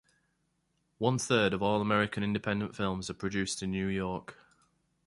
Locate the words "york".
3.85-4.35